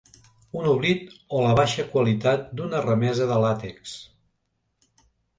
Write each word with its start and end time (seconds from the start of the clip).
Un 0.59 0.67
oblit 0.69 1.11
o 1.39 1.41
la 1.47 1.51
baixa 1.59 1.83
qualitat 1.91 2.47
d'una 2.59 2.79
remesa 2.85 3.27
de 3.33 3.37
làtex. 3.43 3.93